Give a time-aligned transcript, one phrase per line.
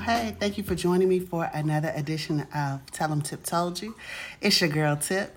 [0.00, 3.94] Hey thank you for joining me for another edition of Tell 'em Tip Told You.
[4.40, 5.36] It's your girl Tip.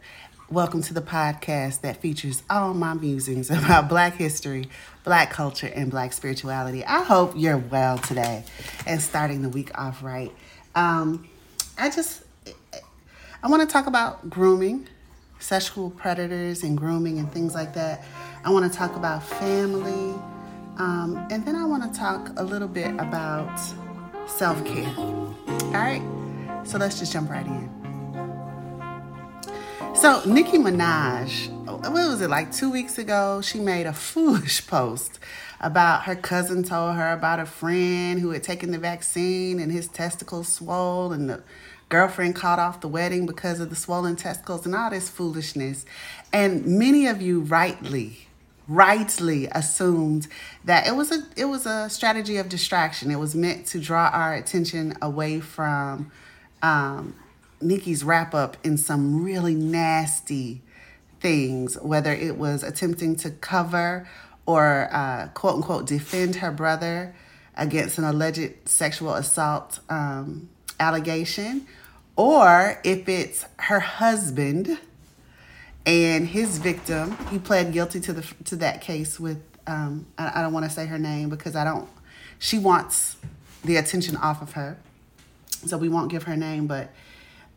[0.50, 4.70] Welcome to the podcast that features all my musings about black history,
[5.04, 6.86] black culture, and black spirituality.
[6.86, 8.46] I hope you're well today
[8.88, 10.32] and starting the week off right.
[10.74, 11.28] Um,
[11.78, 12.24] I just,
[13.44, 14.88] I want to talk about grooming,
[15.38, 18.06] sexual predators and grooming and things like that.
[18.44, 20.16] I want to talk about family.
[20.78, 23.60] Um, and then I want to talk a little bit about
[24.28, 24.94] self care.
[24.98, 26.02] All right,
[26.64, 27.70] so let's just jump right in.
[29.96, 33.42] So, Nicki Minaj, what was it like two weeks ago?
[33.42, 35.20] She made a foolish post
[35.62, 39.88] about her cousin told her about a friend who had taken the vaccine and his
[39.88, 41.44] testicles swole, and the
[41.90, 45.86] girlfriend caught off the wedding because of the swollen testicles and all this foolishness.
[46.34, 48.25] And many of you rightly
[48.68, 50.28] rightly assumed
[50.64, 53.12] that it was a it was a strategy of distraction.
[53.12, 56.12] It was meant to draw our attention away from
[56.62, 57.16] um,
[57.62, 60.62] Nicki's wrap up in some really nasty
[61.20, 64.08] things, whether it was attempting to cover
[64.46, 67.16] or uh, quote unquote defend her brother
[67.56, 71.66] against an alleged sexual assault um, allegation,
[72.16, 74.78] or if it's her husband
[75.86, 80.42] and his victim he pled guilty to the to that case with um, I, I
[80.42, 81.88] don't want to say her name because I don't
[82.40, 83.18] she wants
[83.64, 84.78] the attention off of her.
[85.66, 86.92] So we won't give her name but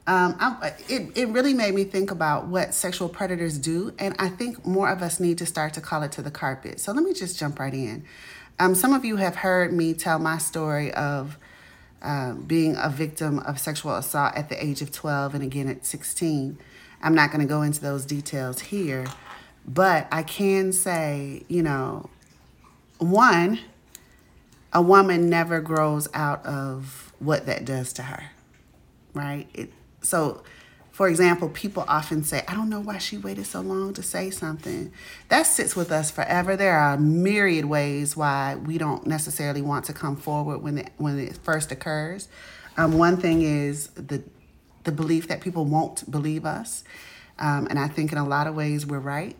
[0.06, 4.28] um, I, it, it really made me think about what sexual predators do and I
[4.28, 6.80] think more of us need to start to call it to the carpet.
[6.80, 8.04] So let me just jump right in.
[8.58, 11.36] Um, some of you have heard me tell my story of
[12.00, 15.84] uh, being a victim of sexual assault at the age of 12 and again at
[15.84, 16.58] 16
[17.02, 19.06] I'm not going to go into those details here,
[19.66, 22.10] but I can say, you know,
[22.98, 23.60] one,
[24.72, 28.30] a woman never grows out of what that does to her,
[29.14, 29.48] right?
[29.54, 29.72] It,
[30.02, 30.42] so,
[30.90, 34.30] for example, people often say, I don't know why she waited so long to say
[34.30, 34.92] something.
[35.28, 36.56] That sits with us forever.
[36.56, 41.18] There are myriad ways why we don't necessarily want to come forward when it, when
[41.18, 42.28] it first occurs.
[42.76, 44.22] Um, one thing is the
[44.84, 46.84] the belief that people won't believe us.
[47.38, 49.36] Um, and I think in a lot of ways we're right.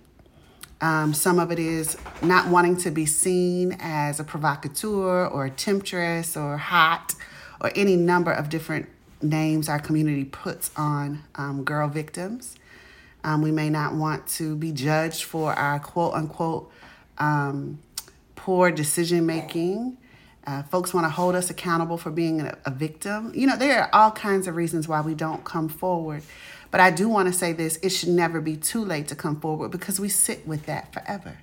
[0.81, 5.51] Um, some of it is not wanting to be seen as a provocateur or a
[5.51, 7.15] temptress or hot
[7.61, 8.89] or any number of different
[9.21, 12.57] names our community puts on um, girl victims.
[13.25, 16.71] Um, we may not want to be judged for our quote unquote
[17.19, 17.81] um,
[18.37, 19.97] poor decision making.
[20.49, 23.31] Uh, folks want to hold us accountable for being a, a victim.
[23.35, 26.23] You know, there are all kinds of reasons why we don't come forward.
[26.71, 29.39] But I do want to say this it should never be too late to come
[29.39, 31.37] forward because we sit with that forever,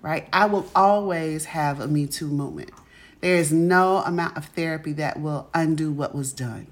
[0.00, 0.28] right?
[0.32, 2.72] I will always have a Me Too moment.
[3.20, 6.66] There is no amount of therapy that will undo what was done.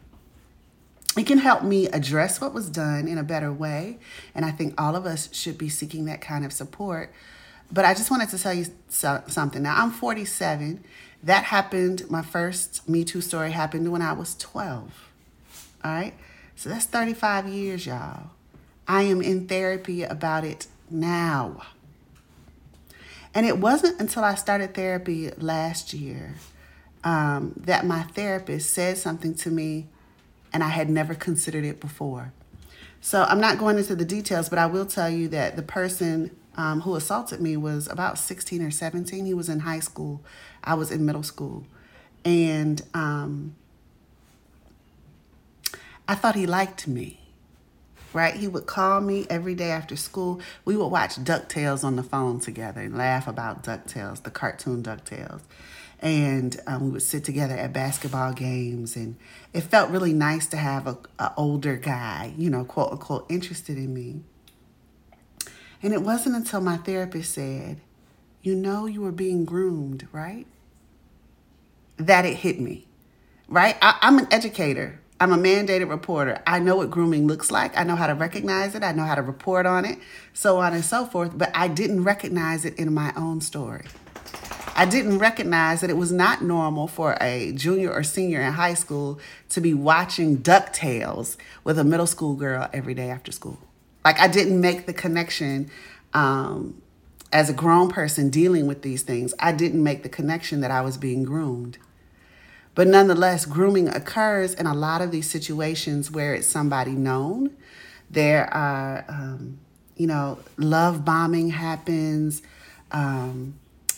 [1.16, 4.00] It can help me address what was done in a better way.
[4.34, 7.12] And I think all of us should be seeking that kind of support.
[7.72, 9.62] But I just wanted to tell you so, something.
[9.62, 10.82] Now, I'm 47.
[11.22, 15.08] That happened, my first Me Too story happened when I was 12.
[15.84, 16.14] All right?
[16.56, 18.30] So that's 35 years, y'all.
[18.88, 21.62] I am in therapy about it now.
[23.34, 26.34] And it wasn't until I started therapy last year
[27.04, 29.86] um, that my therapist said something to me,
[30.52, 32.32] and I had never considered it before.
[33.00, 36.36] So I'm not going into the details, but I will tell you that the person
[36.60, 39.24] um, who assaulted me was about 16 or 17.
[39.24, 40.22] He was in high school,
[40.62, 41.64] I was in middle school.
[42.22, 43.56] And um,
[46.06, 47.18] I thought he liked me,
[48.12, 48.34] right?
[48.34, 50.42] He would call me every day after school.
[50.66, 55.40] We would watch DuckTales on the phone together and laugh about DuckTales, the cartoon DuckTales.
[56.00, 59.16] And um, we would sit together at basketball games, and
[59.54, 63.78] it felt really nice to have a, a older guy, you know, quote unquote, interested
[63.78, 64.20] in me.
[65.82, 67.80] And it wasn't until my therapist said,
[68.42, 70.46] You know, you were being groomed, right?
[71.96, 72.86] That it hit me,
[73.48, 73.76] right?
[73.80, 76.42] I, I'm an educator, I'm a mandated reporter.
[76.46, 77.76] I know what grooming looks like.
[77.78, 78.82] I know how to recognize it.
[78.82, 79.98] I know how to report on it,
[80.32, 81.36] so on and so forth.
[81.36, 83.84] But I didn't recognize it in my own story.
[84.74, 88.72] I didn't recognize that it was not normal for a junior or senior in high
[88.72, 93.58] school to be watching DuckTales with a middle school girl every day after school.
[94.04, 95.70] Like, I didn't make the connection
[96.14, 96.80] um,
[97.32, 99.34] as a grown person dealing with these things.
[99.38, 101.78] I didn't make the connection that I was being groomed.
[102.74, 107.56] But nonetheless, grooming occurs in a lot of these situations where it's somebody known.
[108.10, 109.58] There are, um,
[109.96, 112.42] you know, love bombing happens.
[112.90, 113.54] Um,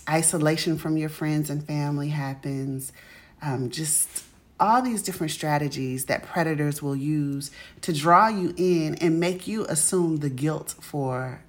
[0.09, 2.93] isolation from your friends and family happens.
[3.41, 4.25] Um, just
[4.63, 7.51] all these different strategies that predators will use
[7.81, 11.43] to draw you in and make you assume the guilt for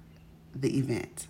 [0.52, 1.28] the event.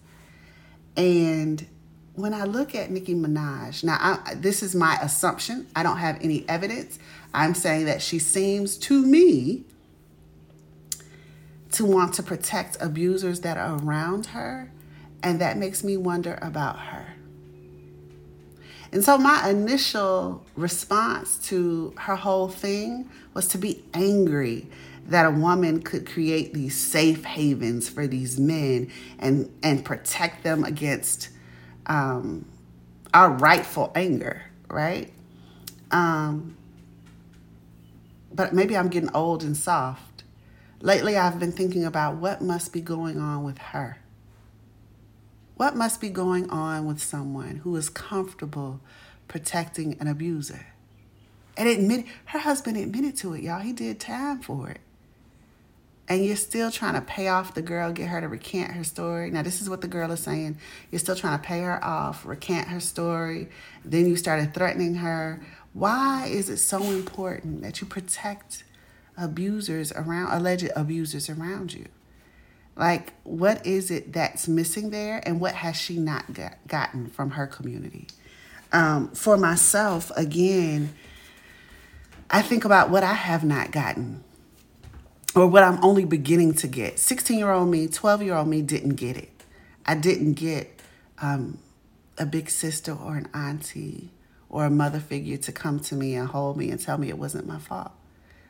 [0.96, 1.66] And
[2.14, 5.66] when I look at Nicki Minaj, now I, this is my assumption.
[5.76, 6.98] I don't have any evidence.
[7.34, 9.64] I'm saying that she seems to me
[11.72, 14.72] to want to protect abusers that are around her,
[15.22, 17.14] and that makes me wonder about her.
[18.94, 24.68] And so my initial response to her whole thing was to be angry
[25.08, 30.62] that a woman could create these safe havens for these men and and protect them
[30.62, 31.28] against
[31.86, 32.44] um,
[33.12, 35.12] our rightful anger, right?
[35.90, 36.56] Um,
[38.32, 40.22] but maybe I'm getting old and soft.
[40.80, 43.98] Lately, I've been thinking about what must be going on with her.
[45.56, 48.80] What must be going on with someone who is comfortable
[49.28, 50.66] protecting an abuser?
[51.56, 53.60] And admit her husband admitted to it, y'all.
[53.60, 54.80] He did time for it.
[56.08, 59.30] And you're still trying to pay off the girl, get her to recant her story.
[59.30, 60.58] Now, this is what the girl is saying.
[60.90, 63.48] You're still trying to pay her off, recant her story.
[63.84, 65.40] Then you started threatening her.
[65.72, 68.64] Why is it so important that you protect
[69.16, 71.86] abusers around, alleged abusers around you?
[72.76, 77.30] Like, what is it that's missing there, and what has she not got, gotten from
[77.30, 78.08] her community?
[78.72, 80.92] Um, for myself, again,
[82.28, 84.24] I think about what I have not gotten
[85.36, 86.98] or what I'm only beginning to get.
[86.98, 89.30] 16 year old me, 12 year old me didn't get it.
[89.86, 90.80] I didn't get
[91.18, 91.58] um,
[92.18, 94.10] a big sister or an auntie
[94.48, 97.18] or a mother figure to come to me and hold me and tell me it
[97.18, 97.92] wasn't my fault.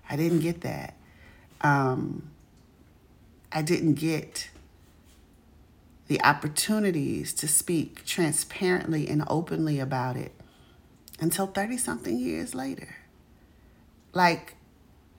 [0.09, 0.94] I didn't get that.
[1.62, 2.31] Um,
[3.55, 4.51] I didn't get
[6.09, 10.33] the opportunities to speak transparently and openly about it
[11.21, 12.97] until 30 something years later.
[14.12, 14.56] Like,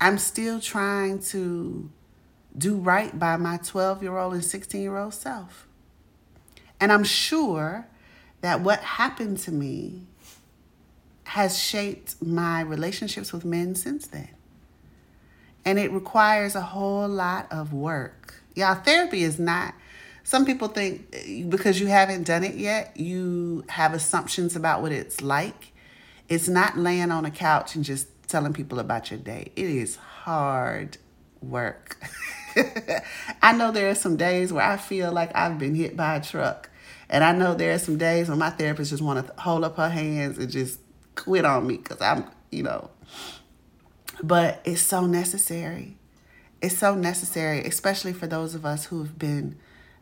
[0.01, 1.89] I'm still trying to
[2.57, 5.67] do right by my 12 year old and 16 year old self.
[6.79, 7.87] And I'm sure
[8.41, 10.07] that what happened to me
[11.23, 14.29] has shaped my relationships with men since then.
[15.65, 18.35] And it requires a whole lot of work.
[18.53, 19.73] Y'all, therapy is not,
[20.23, 24.91] some people think eh, because you haven't done it yet, you have assumptions about what
[24.91, 25.73] it's like.
[26.29, 29.51] It's not laying on a couch and just telling people about your day.
[29.55, 30.97] It is hard
[31.41, 31.97] work.
[33.41, 36.23] I know there are some days where I feel like I've been hit by a
[36.23, 36.69] truck.
[37.09, 39.77] And I know there are some days when my therapist just want to hold up
[39.77, 40.79] her hands and just
[41.15, 42.89] quit on me because I'm, you know,
[44.23, 45.97] but it's so necessary.
[46.61, 49.57] It's so necessary, especially for those of us who have been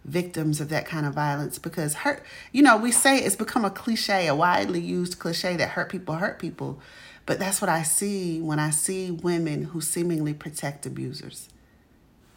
[0.06, 3.70] victims of that kind of violence because hurt, you know, we say it's become a
[3.70, 6.80] cliche, a widely used cliche that hurt people hurt people.
[7.26, 11.48] But that's what I see when I see women who seemingly protect abusers.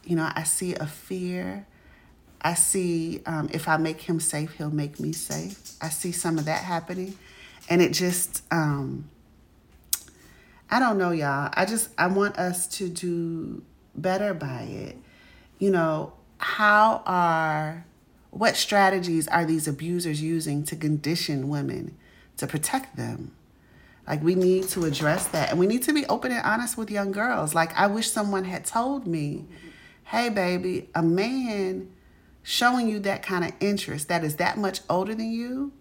[0.05, 1.67] You know, I see a fear.
[2.41, 5.73] I see um, if I make him safe, he'll make me safe.
[5.83, 7.19] I see some of that happening.
[7.69, 9.11] And it just, um,
[10.71, 11.51] I don't know, y'all.
[11.55, 13.63] I just, I want us to do
[13.95, 14.97] better by it.
[15.59, 17.87] You know, how are,
[18.31, 21.97] what strategies are these abusers using to condition women
[22.37, 23.33] to protect them?
[24.07, 25.51] Like we need to address that.
[25.51, 27.55] And we need to be open and honest with young girls.
[27.55, 29.47] Like I wish someone had told me,
[30.05, 31.89] hey baby, a man
[32.43, 35.73] showing you that kind of interest that is that much older than you,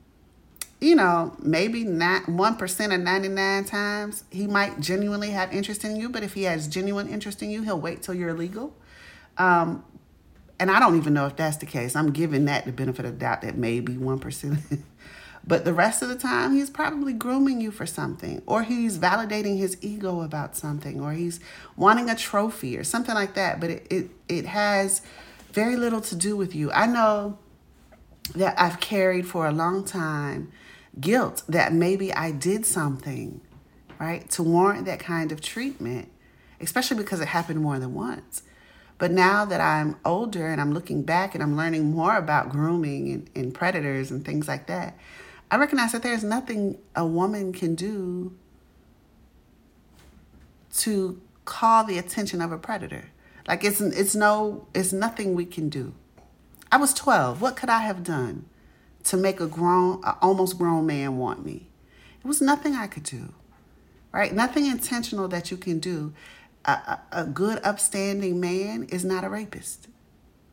[0.82, 5.84] you know, maybe not one percent of ninety nine times he might genuinely have interest
[5.84, 8.76] in you, but if he has genuine interest in you, he'll wait till you're legal.
[9.38, 9.84] Um,
[10.60, 11.96] and I don't even know if that's the case.
[11.96, 14.60] I'm giving that the benefit of the doubt that maybe one percent
[15.48, 19.58] But the rest of the time, he's probably grooming you for something, or he's validating
[19.58, 21.40] his ego about something, or he's
[21.76, 23.60] wanting a trophy or something like that.
[23.60, 25.04] But it, it, it has
[25.52, 26.72] very little to do with you.
[26.72, 27.38] I know
[28.34, 30.52] that I've carried for a long time
[31.00, 33.42] guilt that maybe I did something,
[34.00, 36.10] right, to warrant that kind of treatment,
[36.60, 38.44] especially because it happened more than once.
[38.98, 43.12] But now that I'm older and I'm looking back and I'm learning more about grooming
[43.12, 44.98] and, and predators and things like that,
[45.52, 48.34] I recognize that there's nothing a woman can do
[50.78, 53.10] to call the attention of a predator.
[53.48, 55.94] Like it's it's no it's nothing we can do.
[56.72, 57.42] I was 12.
[57.42, 58.46] What could I have done
[59.06, 61.68] to make a grown a almost grown man want me?
[62.24, 63.34] It was nothing I could do.
[64.12, 64.34] Right?
[64.34, 66.14] Nothing intentional that you can do.
[66.64, 69.88] A, a, a good upstanding man is not a rapist.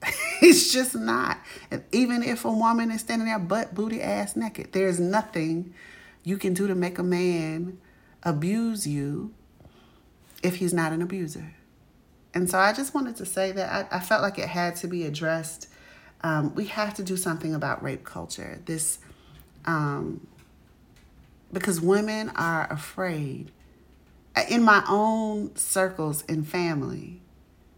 [0.43, 1.39] it's just not.
[1.93, 5.73] even if a woman is standing there butt booty ass naked, there's nothing
[6.25, 7.79] you can do to make a man
[8.23, 9.33] abuse you
[10.43, 11.55] if he's not an abuser.
[12.35, 14.89] And so I just wanted to say that I, I felt like it had to
[14.89, 15.69] be addressed.
[16.23, 18.61] Um, we have to do something about rape culture.
[18.65, 18.99] This,
[19.65, 20.27] um,
[21.53, 23.51] because women are afraid.
[24.49, 27.21] In my own circles and family,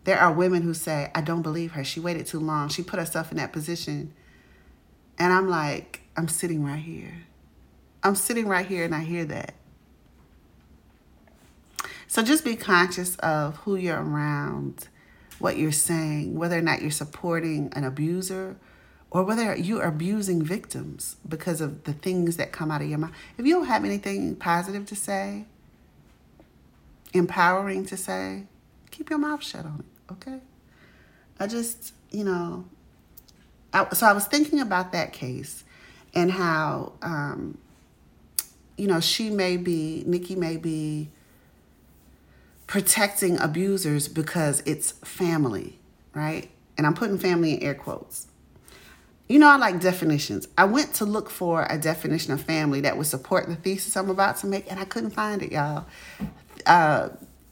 [0.05, 1.83] there are women who say, I don't believe her.
[1.83, 2.69] She waited too long.
[2.69, 4.13] She put herself in that position.
[5.19, 7.25] And I'm like, I'm sitting right here.
[8.03, 9.55] I'm sitting right here and I hear that.
[12.07, 14.89] So just be conscious of who you're around,
[15.45, 18.57] what you're saying, whether or not you're supporting an abuser
[19.11, 23.13] or whether you're abusing victims because of the things that come out of your mouth.
[23.37, 25.45] If you don't have anything positive to say,
[27.13, 28.45] empowering to say,
[28.91, 30.41] keep your mouth shut on it, okay?
[31.39, 32.65] I just, you know,
[33.75, 35.63] I, so I was thinking about that case
[36.15, 37.59] and how, um,
[38.79, 41.11] you know, she may be, Nicki may be
[42.75, 45.79] protecting abusers because it's family,
[46.13, 46.51] right?
[46.77, 48.27] And I'm putting family in air quotes.
[49.29, 50.49] You know, I like definitions.
[50.59, 54.11] I went to look for a definition of family that would support the thesis I'm
[54.11, 55.87] about to make, and I couldn't find it, y'all.
[56.67, 57.11] Uh,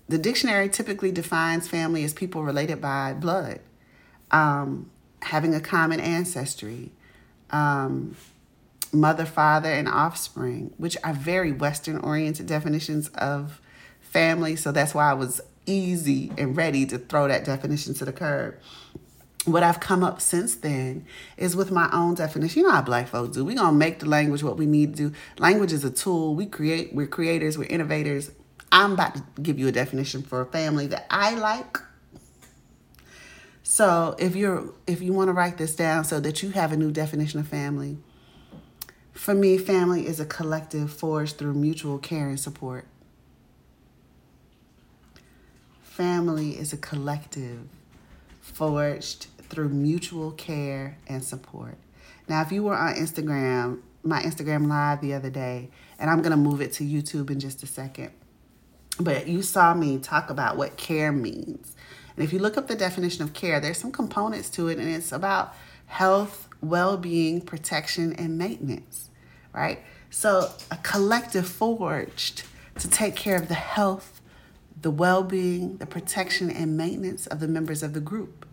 [0.09, 3.61] the dictionary typically defines family as people related by blood,
[4.33, 6.91] um, having a common ancestry,
[7.51, 8.17] um,
[8.93, 13.61] mother, father, and offspring, which are very Western oriented definitions of
[14.13, 14.57] family.
[14.57, 18.57] So that's why I was easy and ready to throw that definition to the curb.
[19.45, 21.05] What I've come up since then
[21.37, 22.61] is with my own definition.
[22.61, 23.45] You know how black folks do.
[23.45, 25.17] We're gonna make the language what we need to do.
[25.39, 26.37] Language is a tool.
[26.37, 28.31] We create, we're creators, we're innovators.
[28.71, 31.79] I'm about to give you a definition for a family that I like.
[33.65, 36.77] So if you're if you want to write this down so that you have a
[36.77, 37.99] new definition of family,
[39.13, 42.87] for me, family is a collective forged through mutual care and support.
[45.93, 47.69] Family is a collective
[48.41, 51.77] forged through mutual care and support.
[52.27, 55.69] Now, if you were on Instagram, my Instagram live the other day,
[55.99, 58.11] and I'm going to move it to YouTube in just a second,
[58.99, 61.77] but you saw me talk about what care means.
[62.17, 64.89] And if you look up the definition of care, there's some components to it, and
[64.89, 65.55] it's about
[65.89, 69.11] health, well being, protection, and maintenance,
[69.53, 69.81] right?
[70.09, 72.45] So, a collective forged
[72.79, 74.22] to take care of the health,
[74.83, 78.47] the well being, the protection, and maintenance of the members of the group.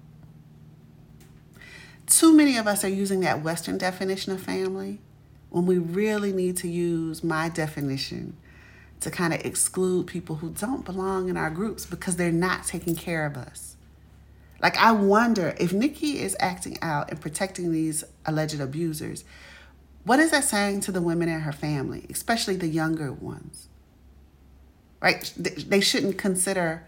[2.05, 4.99] Too many of us are using that Western definition of family
[5.49, 8.35] when we really need to use my definition
[8.99, 12.95] to kind of exclude people who don't belong in our groups because they're not taking
[12.95, 13.75] care of us.
[14.61, 19.23] Like, I wonder if Nicki is acting out and protecting these alleged abusers,
[20.03, 23.68] what is that saying to the women in her family, especially the younger ones?
[25.01, 25.31] Right?
[25.37, 26.83] They shouldn't consider,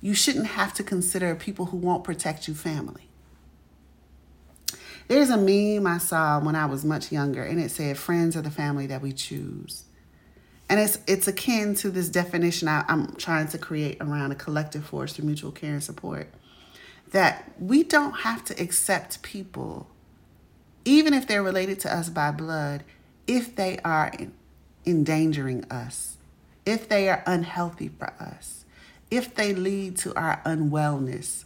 [0.00, 3.08] you shouldn't have to consider people who won't protect you family.
[5.08, 8.42] There's a meme I saw when I was much younger, and it said, Friends are
[8.42, 9.84] the family that we choose.
[10.68, 14.84] And it's, it's akin to this definition I, I'm trying to create around a collective
[14.84, 16.28] force through mutual care and support.
[17.10, 19.88] That we don't have to accept people,
[20.84, 22.84] even if they're related to us by blood,
[23.26, 24.12] if they are
[24.86, 26.18] endangering us
[26.70, 28.64] if they are unhealthy for us,
[29.10, 31.44] if they lead to our unwellness,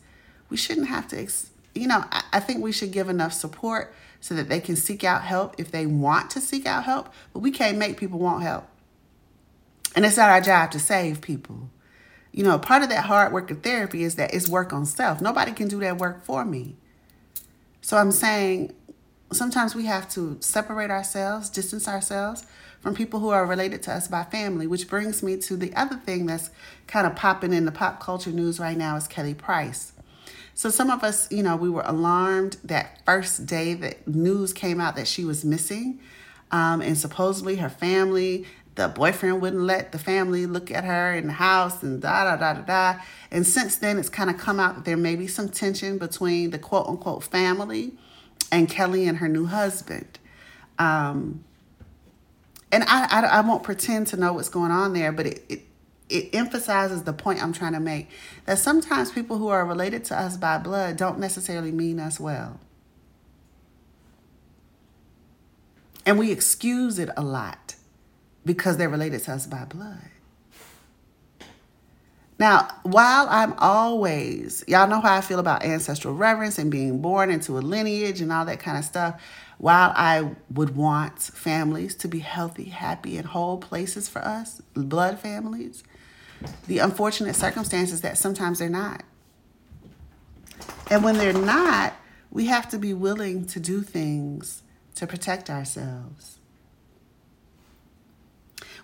[0.51, 1.27] we shouldn't have to,
[1.75, 5.23] you know, I, think we should give enough support so that they can seek out
[5.23, 8.67] help if they want to seek out help, but we can't make people want help.
[9.97, 11.71] And it's not our job to save people.
[12.31, 15.23] You know, part of that hard work of therapy is that it's work on self.
[15.23, 16.77] Nobody can do that work for me.
[17.81, 18.75] So I'm saying
[19.33, 22.45] sometimes we have to separate ourselves, distance ourselves
[22.85, 25.97] from people who are related to us by family, which brings me to the other
[25.97, 26.51] thing that's
[26.87, 29.93] kind of popping in the pop culture news right now is Kelly Price.
[30.53, 34.83] So some of us, you know, we were alarmed that first day that news came
[34.83, 35.99] out that she was missing.
[36.51, 41.29] Um, and supposedly her family, the boyfriend wouldn't let the family look at her in
[41.29, 43.01] the house and da da da da da.
[43.31, 46.51] And since then, it's kind of come out that there may be some tension between
[46.51, 47.95] the quote unquote family
[48.53, 50.19] and Kelly and her new husband.
[50.79, 51.45] Um,
[52.75, 55.61] and I, I, I won't pretend to know what's going on there, but it, it
[56.09, 58.11] it emphasizes the point I'm trying to make
[58.45, 62.61] that sometimes people who are related to us by blood don't necessarily mean us well.
[66.05, 67.77] And we excuse it a lot
[68.45, 70.11] because they're related to us by blood.
[72.39, 77.31] Now, while I'm always, y'all know how I feel about ancestral reverence and being born
[77.31, 79.23] into a lineage and all that kind of stuff,
[79.59, 85.19] while I would want families to be healthy, happy, and whole places for us, blood
[85.19, 85.85] families,
[86.67, 89.03] the unfortunate circumstances that sometimes they're not.
[90.91, 91.95] And when they're not,
[92.31, 94.63] we have to be willing to do things
[94.97, 96.39] to protect ourselves.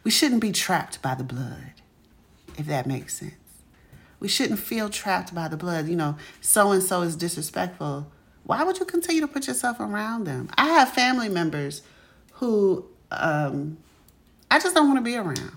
[0.03, 1.75] We shouldn't be trapped by the blood,
[2.57, 3.35] if that makes sense.
[4.19, 5.89] We shouldn't feel trapped by the blood.
[5.89, 8.11] You know, so and so is disrespectful.
[8.45, 10.49] Why would you continue to put yourself around them?
[10.57, 11.83] I have family members
[12.35, 13.79] who um,
[14.51, 15.53] I just don't want to be around.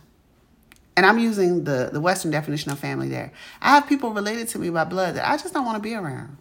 [0.95, 3.31] And I'm using the, the Western definition of family there.
[3.61, 5.95] I have people related to me by blood that I just don't want to be
[5.95, 6.37] around.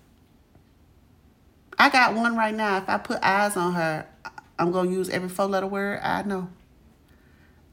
[1.78, 2.76] I got one right now.
[2.76, 4.06] If I put eyes on her,
[4.58, 6.48] I'm gonna use every four letter word I know.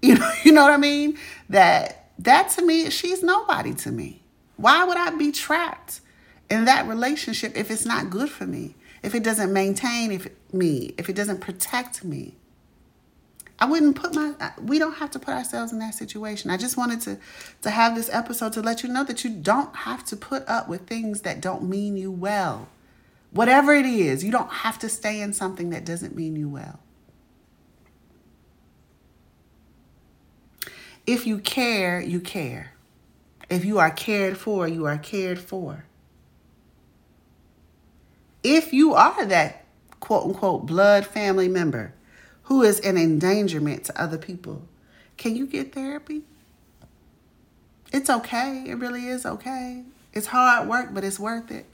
[0.01, 1.17] You know, you know what I mean?
[1.49, 4.23] That that to me, she's nobody to me.
[4.55, 5.99] Why would I be trapped
[6.49, 8.75] in that relationship if it's not good for me?
[9.01, 12.35] If it doesn't maintain if me, if it doesn't protect me?
[13.61, 16.49] I wouldn't put my we don't have to put ourselves in that situation.
[16.49, 17.17] I just wanted to
[17.61, 20.69] to have this episode to let you know that you don't have to put up
[20.69, 22.69] with things that don't mean you well.
[23.31, 26.79] Whatever it is, you don't have to stay in something that doesn't mean you well.
[31.05, 32.73] If you care, you care.
[33.49, 35.85] If you are cared for, you are cared for.
[38.43, 39.65] If you are that
[39.99, 41.93] quote unquote blood family member
[42.43, 44.63] who is an endangerment to other people,
[45.17, 46.23] can you get therapy?
[47.91, 48.63] It's okay.
[48.67, 49.83] It really is okay.
[50.13, 51.65] It's hard work, but it's worth it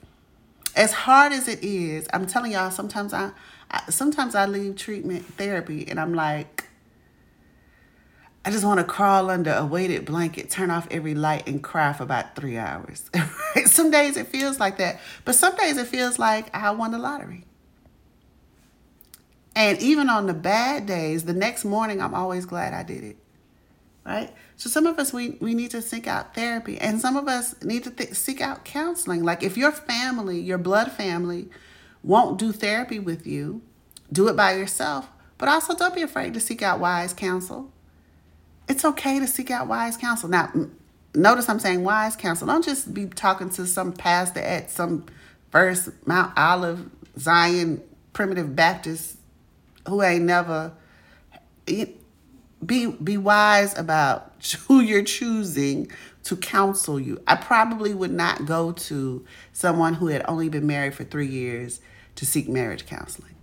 [0.75, 3.31] as hard as it is, I'm telling y'all, sometimes I,
[3.72, 6.66] I sometimes I leave treatment therapy and I'm like,
[8.44, 11.94] I just want to crawl under a weighted blanket, turn off every light, and cry
[11.94, 13.09] for about three hours.
[13.75, 16.98] some days it feels like that, but some days it feels like I won the
[16.98, 17.46] lottery.
[19.55, 23.18] And even on the bad days, the next morning, I'm always glad I did it.
[24.05, 24.33] Right?
[24.57, 27.61] So some of us we, we need to seek out therapy, and some of us
[27.64, 29.24] need to th- seek out counseling.
[29.24, 31.50] Like if your family, your blood family,
[32.03, 33.61] won't do therapy with you,
[34.11, 35.09] do it by yourself.
[35.38, 37.72] But also don't be afraid to seek out wise counsel.
[38.68, 40.29] It's okay to seek out wise counsel.
[40.29, 40.51] Now,
[41.15, 42.47] notice I'm saying wise counsel.
[42.47, 45.05] Don't just be talking to some pastor at some
[45.51, 47.81] First Mount Olive Zion
[48.13, 49.17] Primitive Baptist
[49.87, 50.73] who ain't never
[51.65, 54.33] be be wise about
[54.67, 55.91] who you're choosing
[56.23, 57.21] to counsel you.
[57.27, 61.81] I probably would not go to someone who had only been married for 3 years
[62.15, 63.35] to seek marriage counseling.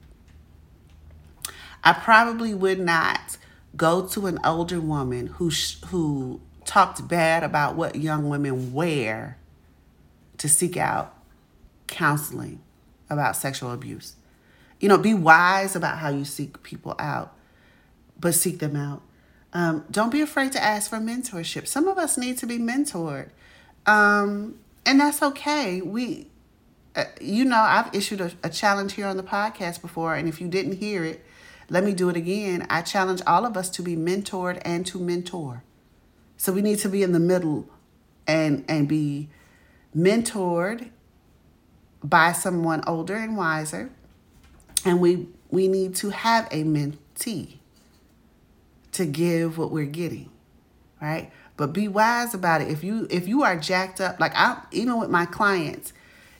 [1.84, 3.36] I probably would not
[3.76, 5.50] go to an older woman who
[5.86, 9.38] who talked bad about what young women wear
[10.38, 11.16] to seek out
[11.86, 12.60] counseling
[13.08, 14.16] about sexual abuse.
[14.80, 17.36] You know, be wise about how you seek people out,
[18.18, 19.02] but seek them out.
[19.52, 21.66] Um, don't be afraid to ask for mentorship.
[21.66, 23.28] Some of us need to be mentored,
[23.86, 25.82] um, and that's okay.
[25.82, 26.28] We,
[26.96, 30.40] uh, you know, I've issued a, a challenge here on the podcast before, and if
[30.40, 31.24] you didn't hear it,
[31.68, 32.66] let me do it again.
[32.70, 35.62] I challenge all of us to be mentored and to mentor.
[36.42, 37.68] So we need to be in the middle
[38.26, 39.28] and and be
[39.96, 40.90] mentored
[42.02, 43.90] by someone older and wiser.
[44.84, 47.58] And we we need to have a mentee
[48.90, 50.30] to give what we're getting,
[51.00, 51.30] right?
[51.56, 52.66] But be wise about it.
[52.66, 55.92] If you if you are jacked up, like I even with my clients,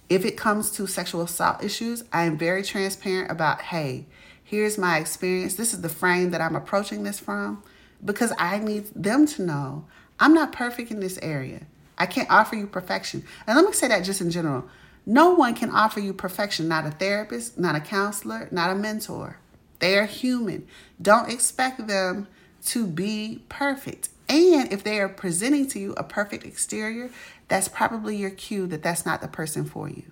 [0.08, 4.06] if it comes to sexual assault issues, I am very transparent about, hey,
[4.42, 5.54] here's my experience.
[5.54, 7.62] This is the frame that I'm approaching this from
[8.04, 9.84] because I need them to know
[10.18, 11.62] I'm not perfect in this area.
[11.98, 13.24] I can't offer you perfection.
[13.46, 14.64] And let me say that just in general.
[15.04, 19.38] No one can offer you perfection, not a therapist, not a counselor, not a mentor.
[19.80, 20.66] They are human.
[21.00, 22.28] Don't expect them
[22.66, 24.10] to be perfect.
[24.28, 27.10] And if they are presenting to you a perfect exterior,
[27.48, 30.04] that's probably your cue that that's not the person for you.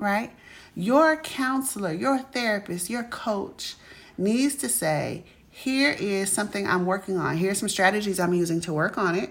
[0.00, 0.32] Right?
[0.74, 3.76] Your counselor, your therapist, your coach
[4.18, 5.24] needs to say,
[5.56, 7.36] here is something I'm working on.
[7.36, 9.30] Here's some strategies I'm using to work on it,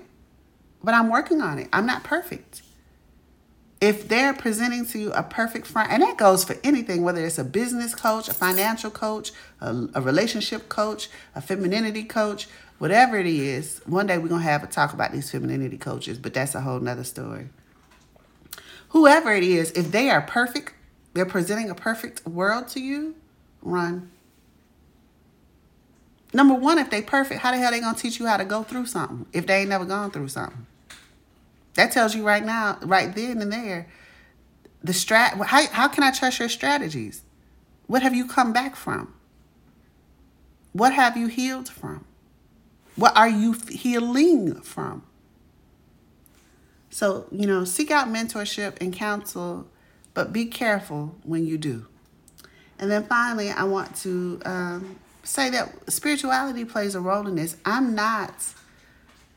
[0.81, 1.67] but I'm working on it.
[1.73, 2.61] I'm not perfect.
[3.83, 7.37] if they're presenting to you a perfect front, and that goes for anything, whether it's
[7.37, 12.47] a business coach, a financial coach, a, a relationship coach, a femininity coach,
[12.79, 16.17] whatever it is, one day we're going to have a talk about these femininity coaches,
[16.17, 17.49] but that's a whole nother story.
[18.89, 20.73] Whoever it is, if they are perfect,
[21.13, 23.15] they're presenting a perfect world to you,
[23.61, 24.11] run.
[26.33, 28.63] Number one, if they perfect, how the hell they gonna teach you how to go
[28.63, 30.65] through something if they ain't never gone through something?
[31.75, 33.87] That tells you right now, right then and there,
[34.83, 35.43] the strat.
[35.45, 37.21] How how can I trust your strategies?
[37.87, 39.13] What have you come back from?
[40.71, 42.05] What have you healed from?
[42.95, 45.03] What are you healing from?
[46.89, 49.67] So, you know, seek out mentorship and counsel,
[50.13, 51.87] but be careful when you do.
[52.77, 57.57] And then finally, I want to um, say that spirituality plays a role in this.
[57.65, 58.33] I'm not,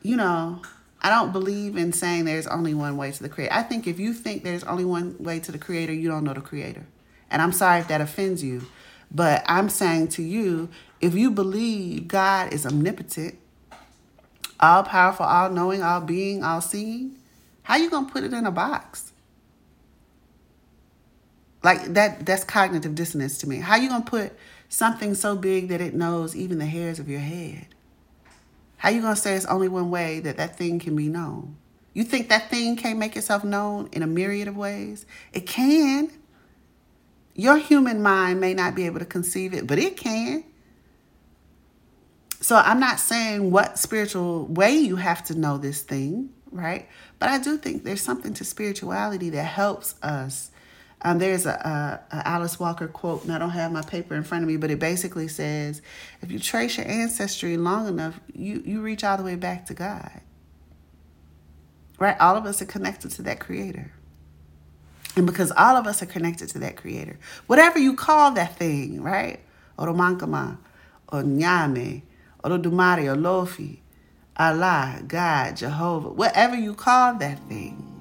[0.01, 0.61] you know,
[1.01, 3.53] I don't believe in saying there's only one way to the creator.
[3.53, 6.33] I think if you think there's only one way to the creator, you don't know
[6.33, 6.85] the creator.
[7.29, 8.65] And I'm sorry if that offends you,
[9.11, 10.69] but I'm saying to you,
[10.99, 13.37] if you believe God is omnipotent,
[14.59, 17.17] all powerful, all knowing, all being, all seeing,
[17.63, 19.11] how you going to put it in a box?
[21.63, 23.57] Like that that's cognitive dissonance to me.
[23.57, 24.33] How you going to put
[24.69, 27.67] something so big that it knows even the hairs of your head?
[28.77, 31.57] How you going to say it's only one way that that thing can be known?
[31.93, 35.05] You think that thing can't make itself known in a myriad of ways?
[35.33, 36.11] It can.
[37.33, 40.43] Your human mind may not be able to conceive it, but it can.
[42.39, 46.87] So I'm not saying what spiritual way you have to know this thing, right?
[47.17, 50.51] But I do think there's something to spirituality that helps us
[51.03, 54.23] um, there's a, a, a, Alice Walker quote, and I don't have my paper in
[54.23, 55.81] front of me, but it basically says,
[56.21, 59.73] if you trace your ancestry long enough, you, you reach all the way back to
[59.73, 60.21] God.
[61.99, 62.19] Right?
[62.19, 63.91] All of us are connected to that creator.
[65.15, 69.01] And because all of us are connected to that creator, whatever you call that thing,
[69.01, 69.39] right?
[69.77, 70.57] Oromankama,
[71.11, 72.03] or Nyame,
[72.43, 73.79] or Dumari, or Lofi,
[74.37, 77.96] Allah, God, Jehovah, whatever you call that thing,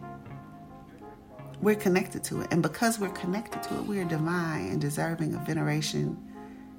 [1.60, 2.48] we're connected to it.
[2.50, 6.16] And because we're connected to it, we are divine and deserving of veneration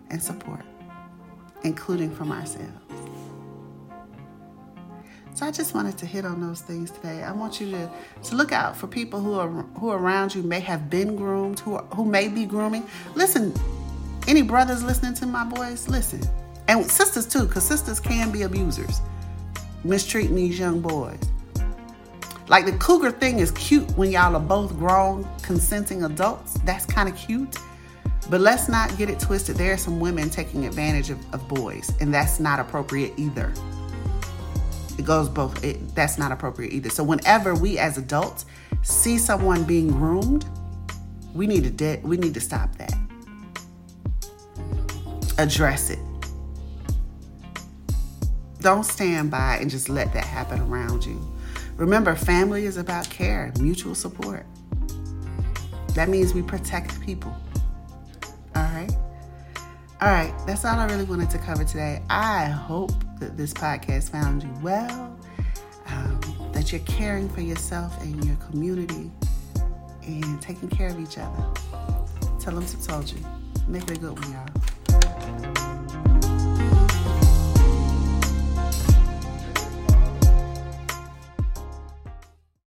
[0.10, 0.66] and support,
[1.63, 2.72] including from ourselves.
[5.34, 7.22] So I just wanted to hit on those things today.
[7.22, 7.92] I want you to,
[8.24, 11.60] to look out for people who are who are around you may have been groomed,
[11.60, 12.88] who are, who may be grooming.
[13.13, 13.54] Listen,
[14.28, 16.22] any brothers listening to my voice, listen.
[16.68, 19.00] And sisters too, because sisters can be abusers,
[19.84, 21.20] mistreating these young boys.
[22.47, 26.53] Like the cougar thing is cute when y'all are both grown, consenting adults.
[26.63, 27.57] That's kind of cute.
[28.29, 29.57] But let's not get it twisted.
[29.57, 33.53] There are some women taking advantage of, of boys, and that's not appropriate either.
[34.97, 35.63] It goes both.
[35.63, 36.89] It, that's not appropriate either.
[36.89, 38.45] So whenever we as adults
[38.81, 40.45] see someone being groomed,
[41.33, 42.93] we need to de- we need to stop that.
[45.38, 45.99] Address it.
[48.60, 51.21] Don't stand by and just let that happen around you.
[51.78, 54.48] Remember, family is about care, mutual support.
[55.94, 57.36] That means we protect people.
[58.56, 58.90] All right?
[60.02, 62.02] All right, that's all I really wanted to cover today.
[62.10, 65.16] I hope that this podcast found you well,
[65.88, 66.20] um,
[66.52, 69.12] that you're caring for yourself and your community
[70.04, 71.44] and taking care of each other.
[72.40, 73.20] Tell them to told you.
[73.68, 74.66] Make it a good one, y'all.